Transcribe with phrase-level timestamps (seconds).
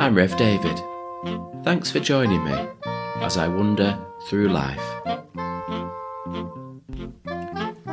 [0.00, 0.80] I'm Rev David.
[1.62, 2.54] Thanks for joining me
[3.16, 3.98] as I wander
[4.28, 4.82] through life.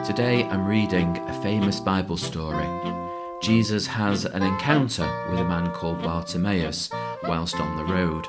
[0.06, 2.66] Today I'm reading a famous Bible story.
[3.42, 6.90] Jesus has an encounter with a man called Bartimaeus
[7.24, 8.26] whilst on the road.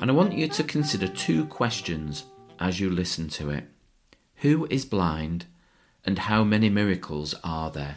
[0.00, 2.26] And I want you to consider two questions
[2.60, 3.64] as you listen to it
[4.36, 5.46] Who is blind,
[6.04, 7.96] and how many miracles are there?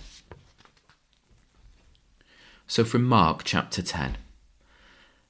[2.66, 4.18] So, from Mark chapter 10.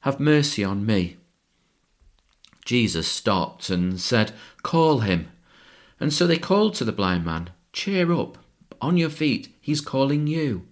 [0.00, 1.16] have mercy on me.
[2.64, 4.32] Jesus stopped and said,
[4.62, 5.28] Call him.
[5.98, 8.38] And so they called to the blind man, Cheer up,
[8.80, 10.66] on your feet, he's calling you.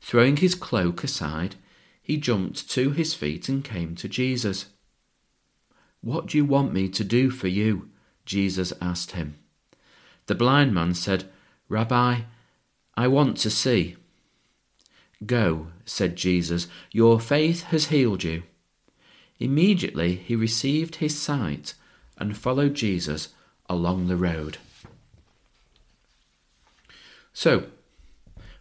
[0.00, 1.56] Throwing his cloak aside,
[2.02, 4.66] he jumped to his feet and came to Jesus.
[6.00, 7.90] What do you want me to do for you?
[8.26, 9.36] Jesus asked him.
[10.26, 11.24] The blind man said,
[11.68, 12.20] Rabbi,
[12.96, 13.96] I want to see.
[15.24, 18.42] Go, said Jesus, your faith has healed you.
[19.38, 21.74] Immediately he received his sight
[22.16, 23.28] and followed Jesus
[23.68, 24.58] along the road.
[27.32, 27.66] So,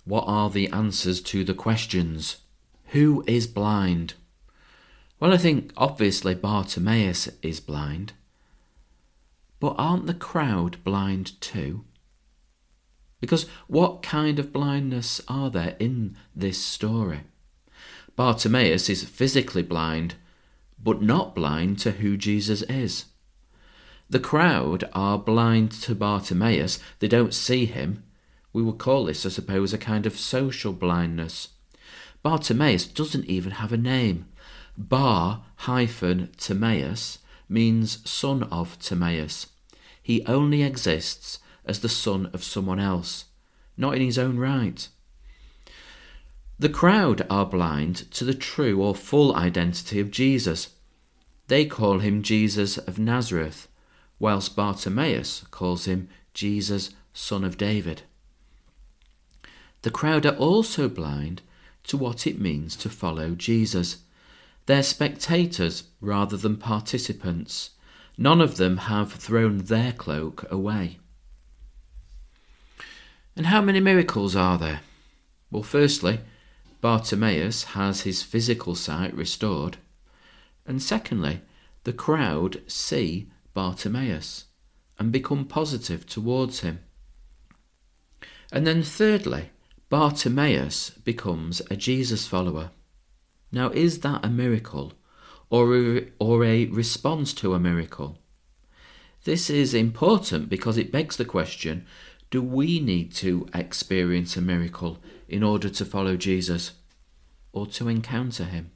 [0.06, 2.38] what are the answers to the questions?
[2.88, 4.16] Who is blind?
[5.20, 8.14] Well, I think obviously Bartimaeus is blind.
[9.60, 11.86] But aren't the crowd blind too?
[13.22, 17.22] Because what kind of blindness are there in this story?
[18.18, 20.16] Bartimaeus is physically blind,
[20.84, 23.06] but not blind to who Jesus is.
[24.10, 28.04] The crowd are blind to Bartimaeus, they don't see him.
[28.52, 31.50] We would call this, I suppose, a kind of social blindness.
[32.22, 34.28] Bartimaeus doesn't even have a name.
[34.78, 37.20] Bar hyphen Timaeus
[37.50, 39.48] means son of Timaeus.
[40.02, 43.26] He only exists as the son of someone else,
[43.78, 44.88] not in his own right.
[46.60, 50.70] The crowd are blind to the true or full identity of Jesus.
[51.48, 53.68] They call him Jesus of Nazareth,
[54.20, 58.04] whilst Bartimaeus calls him Jesus, son of David.
[59.82, 61.42] The crowd are also blind
[61.86, 63.98] to what it means to follow Jesus.
[64.66, 67.72] They're spectators rather than participants.
[68.18, 71.00] None of them have thrown their cloak away.
[73.36, 74.82] And how many miracles are there?
[75.52, 76.20] Well, firstly,
[76.84, 79.78] Bartimaeus has his physical sight restored.
[80.66, 81.40] And secondly,
[81.86, 84.48] the crowd see Bartimaeus
[85.00, 86.80] and become positive towards him.
[88.52, 89.52] And then thirdly,
[89.88, 92.72] Bartimaeus becomes a Jesus follower.
[93.50, 94.92] Now, is that a miracle
[95.50, 98.18] or a, or a response to a miracle?
[99.24, 101.86] This is important because it begs the question
[102.30, 104.98] do we need to experience a miracle
[105.34, 106.74] in order to follow Jesus
[107.52, 108.70] or to encounter him?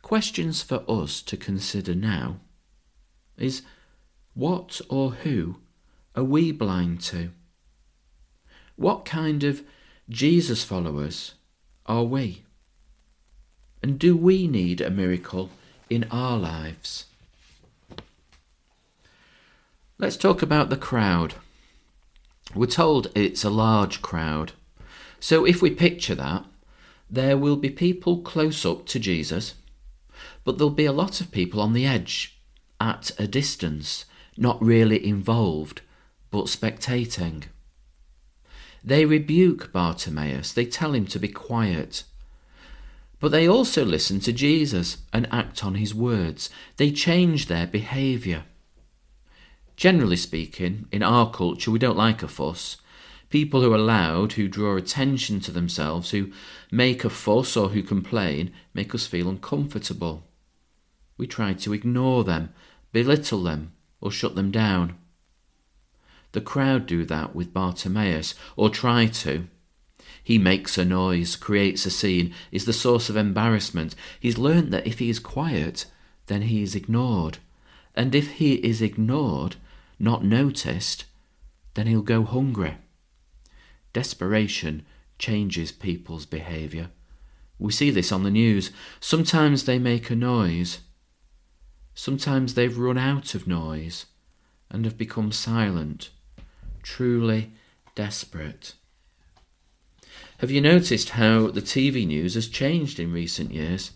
[0.00, 2.38] Questions for us to consider now
[3.36, 3.62] is
[4.34, 5.56] what or who
[6.14, 7.30] are we blind to?
[8.76, 9.64] What kind of
[10.08, 11.34] Jesus followers
[11.86, 12.44] are we?
[13.82, 15.50] And do we need a miracle
[15.90, 17.06] in our lives?
[19.98, 21.34] Let's talk about the crowd.
[22.54, 24.52] We're told it's a large crowd.
[25.20, 26.44] So if we picture that,
[27.10, 29.54] there will be people close up to Jesus,
[30.44, 32.38] but there'll be a lot of people on the edge,
[32.80, 34.04] at a distance,
[34.36, 35.82] not really involved,
[36.30, 37.44] but spectating.
[38.84, 42.04] They rebuke Bartimaeus, they tell him to be quiet.
[43.20, 46.50] But they also listen to Jesus and act on his words.
[46.76, 48.44] They change their behaviour.
[49.78, 52.78] Generally speaking, in our culture, we don't like a fuss.
[53.30, 56.32] People who are loud, who draw attention to themselves, who
[56.72, 60.26] make a fuss or who complain, make us feel uncomfortable.
[61.16, 62.52] We try to ignore them,
[62.92, 63.70] belittle them,
[64.00, 64.96] or shut them down.
[66.32, 69.46] The crowd do that with Bartimaeus, or try to.
[70.24, 73.94] He makes a noise, creates a scene, is the source of embarrassment.
[74.18, 75.86] He's learnt that if he is quiet,
[76.26, 77.38] then he is ignored.
[77.94, 79.54] And if he is ignored,
[79.98, 81.04] not noticed,
[81.74, 82.76] then he'll go hungry.
[83.92, 84.84] Desperation
[85.18, 86.90] changes people's behaviour.
[87.58, 88.70] We see this on the news.
[89.00, 90.80] Sometimes they make a noise.
[91.94, 94.06] Sometimes they've run out of noise
[94.70, 96.10] and have become silent,
[96.82, 97.52] truly
[97.94, 98.74] desperate.
[100.38, 103.90] Have you noticed how the TV news has changed in recent years?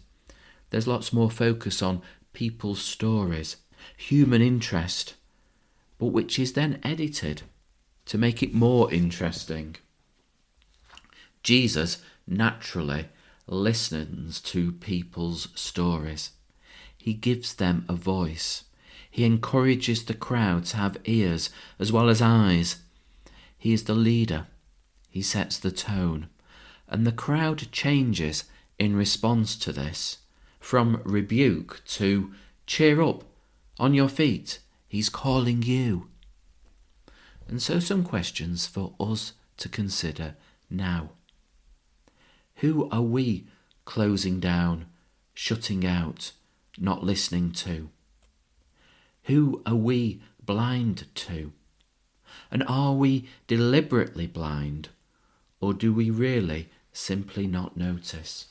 [0.70, 2.02] There's lots more focus on
[2.32, 3.58] people's stories,
[3.96, 5.14] human interest,
[6.02, 7.42] but which is then edited
[8.04, 9.76] to make it more interesting.
[11.44, 13.04] Jesus naturally
[13.46, 16.30] listens to people's stories.
[16.98, 18.64] He gives them a voice.
[19.08, 22.82] He encourages the crowd to have ears as well as eyes.
[23.56, 24.48] He is the leader.
[25.08, 26.28] He sets the tone.
[26.88, 28.42] And the crowd changes
[28.76, 30.18] in response to this
[30.58, 32.32] from rebuke to
[32.66, 33.22] cheer up,
[33.78, 34.58] on your feet,
[34.92, 36.06] he's calling you.
[37.48, 40.34] And so, some questions for us to consider
[40.68, 41.12] now.
[42.56, 43.46] Who are we
[43.86, 44.84] closing down,
[45.32, 46.32] shutting out,
[46.78, 47.88] not listening to?
[49.24, 51.52] Who are we blind to?
[52.50, 54.90] And are we deliberately blind,
[55.58, 58.48] or do we really simply not notice?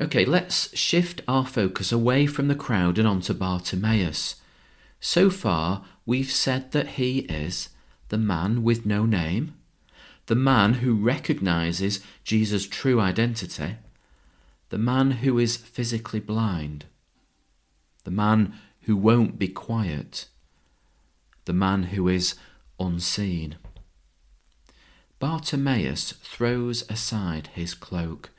[0.00, 4.36] Okay, let's shift our focus away from the crowd and onto Bartimaeus.
[5.00, 7.68] So far, we've said that he is
[8.08, 9.54] the man with no name,
[10.26, 13.76] the man who recognizes Jesus' true identity,
[14.70, 16.86] the man who is physically blind,
[18.04, 20.26] the man who won't be quiet,
[21.44, 22.34] the man who is
[22.80, 23.56] unseen.
[25.18, 28.30] Bartimaeus throws aside his cloak.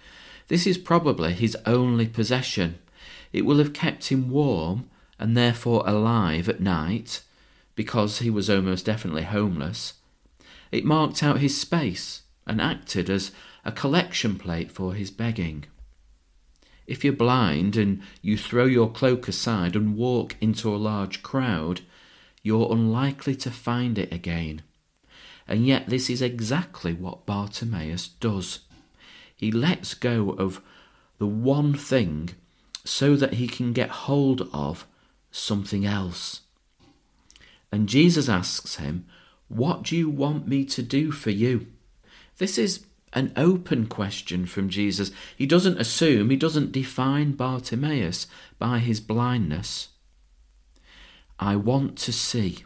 [0.47, 2.79] This is probably his only possession.
[3.31, 7.21] It will have kept him warm and therefore alive at night,
[7.75, 9.93] because he was almost definitely homeless.
[10.71, 13.31] It marked out his space and acted as
[13.63, 15.65] a collection plate for his begging.
[16.85, 21.81] If you're blind and you throw your cloak aside and walk into a large crowd,
[22.41, 24.61] you're unlikely to find it again.
[25.47, 28.59] And yet, this is exactly what Bartimaeus does.
[29.43, 30.61] He lets go of
[31.17, 32.29] the one thing
[32.85, 34.87] so that he can get hold of
[35.31, 36.43] something else.
[37.69, 39.05] And Jesus asks him,
[39.49, 41.67] What do you want me to do for you?
[42.37, 45.11] This is an open question from Jesus.
[45.35, 48.27] He doesn't assume, he doesn't define Bartimaeus
[48.59, 49.89] by his blindness.
[51.37, 52.59] I want to see.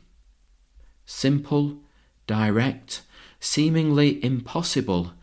[1.07, 1.79] Simple,
[2.27, 3.01] direct,
[3.39, 5.13] seemingly impossible,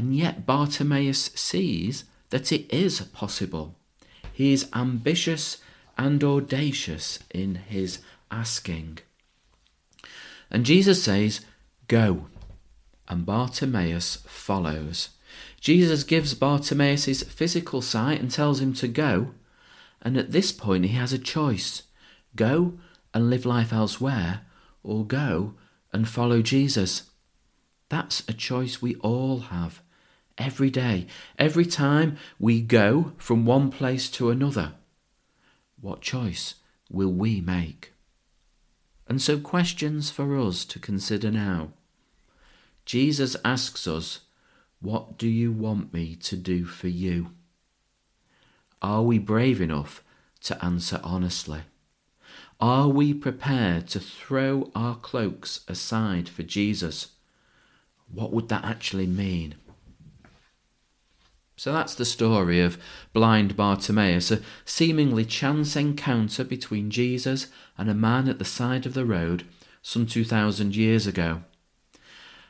[0.00, 3.74] and yet Bartimaeus sees that it is possible.
[4.32, 5.58] He is ambitious
[5.98, 7.98] and audacious in his
[8.30, 9.00] asking.
[10.50, 11.42] And Jesus says,
[11.86, 12.28] Go
[13.08, 15.10] and Bartimaeus follows.
[15.60, 19.34] Jesus gives Bartimaeus his physical sight and tells him to go,
[20.00, 21.82] and at this point he has a choice
[22.34, 22.78] go
[23.12, 24.46] and live life elsewhere,
[24.82, 25.56] or go
[25.92, 27.10] and follow Jesus.
[27.90, 29.82] That's a choice we all have
[30.40, 31.06] every day,
[31.38, 34.72] every time we go from one place to another.
[35.80, 36.54] What choice
[36.90, 37.92] will we make?
[39.06, 41.72] And so, questions for us to consider now.
[42.84, 44.20] Jesus asks us,
[44.80, 47.30] What do you want me to do for you?
[48.80, 50.02] Are we brave enough
[50.42, 51.62] to answer honestly?
[52.60, 57.08] Are we prepared to throw our cloaks aside for Jesus?
[58.12, 59.54] What would that actually mean?
[61.60, 62.78] So that's the story of
[63.12, 68.94] blind Bartimaeus, a seemingly chance encounter between Jesus and a man at the side of
[68.94, 69.44] the road
[69.82, 71.42] some 2,000 years ago.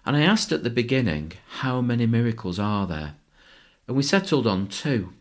[0.07, 3.17] And I asked at the beginning, how many miracles are there?
[3.89, 5.13] And we settled on two.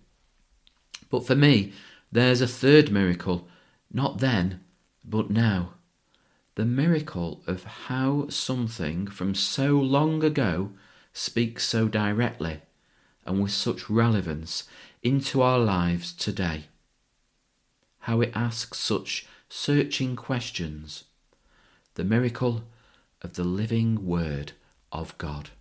[1.10, 1.74] But for me,
[2.12, 3.48] there's a third miracle,
[3.92, 4.60] not then,
[5.04, 5.74] but now.
[6.54, 10.74] The miracle of how something from so long ago
[11.12, 12.62] speaks so directly
[13.30, 14.64] and with such relevance
[15.04, 16.64] into our lives today.
[18.00, 21.04] How it asks such searching questions.
[21.94, 22.64] The miracle
[23.22, 24.54] of the living Word
[24.92, 25.52] of God.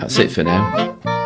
[0.00, 0.93] That's it for now.